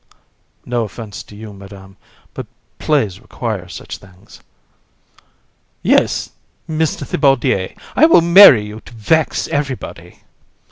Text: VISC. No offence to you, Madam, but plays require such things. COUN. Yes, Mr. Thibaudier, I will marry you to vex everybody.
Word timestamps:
VISC. 0.03 0.17
No 0.65 0.83
offence 0.85 1.21
to 1.21 1.35
you, 1.35 1.53
Madam, 1.53 1.95
but 2.33 2.47
plays 2.79 3.19
require 3.19 3.67
such 3.67 3.99
things. 3.99 4.37
COUN. 4.39 5.25
Yes, 5.83 6.31
Mr. 6.67 7.05
Thibaudier, 7.05 7.75
I 7.95 8.07
will 8.07 8.21
marry 8.21 8.65
you 8.65 8.81
to 8.81 8.93
vex 8.93 9.47
everybody. 9.49 10.21